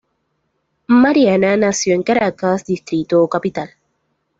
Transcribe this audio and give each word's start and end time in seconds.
Mariana 0.87 1.55
nació 1.57 1.93
en 1.93 2.01
Caracas, 2.01 2.65
Distrito 2.65 3.27
Capital. 3.27 3.69